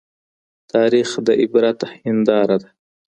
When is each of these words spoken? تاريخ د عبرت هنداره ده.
تاريخ 0.71 1.07
د 1.27 1.27
عبرت 1.41 1.79
هنداره 2.05 2.57
ده. 2.61 2.69